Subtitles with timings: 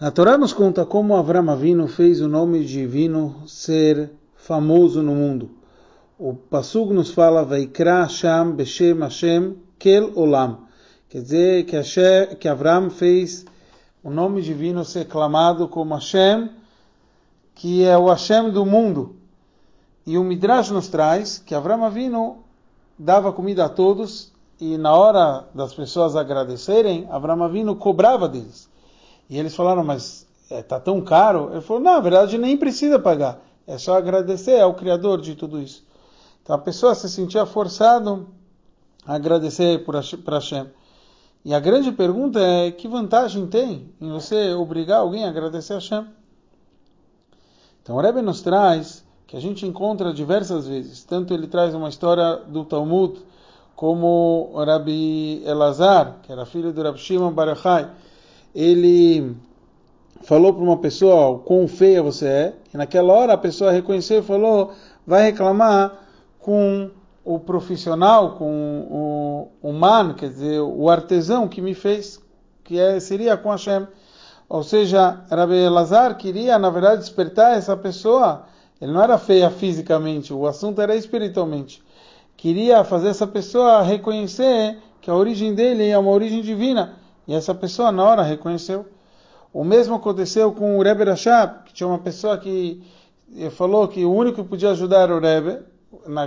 [0.00, 5.50] A Torá nos conta como Avram Avinu fez o nome divino ser famoso no mundo.
[6.18, 10.66] O Pasuk nos fala Vaikra Sham Beshem Hashem Kel Olam.
[11.08, 13.46] Quer dizer que, Hashem, que Avram fez
[14.02, 16.50] o nome divino ser clamado como Hashem,
[17.54, 19.14] que é o Hashem do mundo.
[20.04, 22.38] E o Midrash nos traz que Avram Avinu
[22.98, 28.73] dava comida a todos e na hora das pessoas agradecerem, Avram Avinu cobrava deles.
[29.28, 31.50] E eles falaram, mas está é, tão caro?
[31.52, 33.40] Ele falou, não, na verdade nem precisa pagar.
[33.66, 35.84] É só agradecer ao Criador de tudo isso.
[36.42, 38.28] Então a pessoa se sentia forçado
[39.06, 40.00] a agradecer para
[40.36, 40.66] Hashem.
[41.44, 45.76] E a grande pergunta é, que vantagem tem em você obrigar alguém a agradecer a
[45.76, 46.06] Hashem?
[47.82, 51.02] Então o Rebbe nos traz que a gente encontra diversas vezes.
[51.04, 53.20] Tanto ele traz uma história do Talmud,
[53.74, 57.90] como Rabbi Elazar, que era filho do Rabbi Shimon Barachai,
[58.54, 59.34] ele
[60.22, 64.20] falou para uma pessoa o quão feia você é, e naquela hora a pessoa reconheceu
[64.20, 64.72] e falou,
[65.06, 65.92] vai reclamar
[66.38, 66.90] com
[67.24, 72.20] o profissional, com o, o man, quer dizer, o artesão que me fez,
[72.62, 73.86] que é, seria com Hashem.
[74.48, 78.44] Ou seja, Rabbi Lazar queria, na verdade, despertar essa pessoa.
[78.80, 81.82] Ele não era feia fisicamente, o assunto era espiritualmente.
[82.36, 87.54] Queria fazer essa pessoa reconhecer que a origem dele é uma origem divina e essa
[87.54, 88.86] pessoa na hora reconheceu.
[89.52, 92.82] O mesmo aconteceu com o Rebbe Rashab, que tinha uma pessoa que
[93.52, 95.60] falou que o único que podia ajudar era o Rebbe,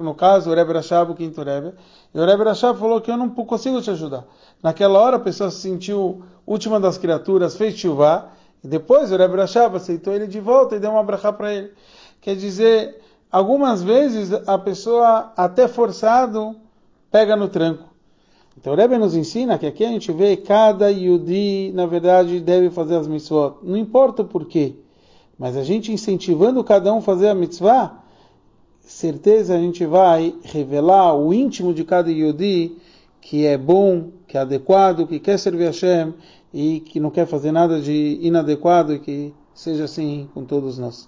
[0.00, 1.74] no caso o Rebbe Rashab, o quinto Rebbe,
[2.14, 4.24] e o Rebbe Rashab falou que eu não consigo te ajudar.
[4.62, 8.28] Naquela hora a pessoa se sentiu última das criaturas, fez chuvá,
[8.62, 11.72] e depois o Rebbe Rashab aceitou ele de volta e deu uma brachá para ele.
[12.20, 16.56] Quer dizer, algumas vezes a pessoa, até forçado,
[17.10, 17.87] pega no tranco.
[18.60, 22.70] Então o Rebbe nos ensina que aqui a gente vê cada Yudi, na verdade, deve
[22.70, 23.58] fazer as mitzvot.
[23.62, 24.74] Não importa o porquê,
[25.38, 28.02] mas a gente incentivando cada um a fazer a mitzvah,
[28.80, 32.76] certeza a gente vai revelar o íntimo de cada Yudi,
[33.20, 36.12] que é bom, que é adequado, que quer servir a Hashem
[36.52, 41.06] e que não quer fazer nada de inadequado e que seja assim com todos nós.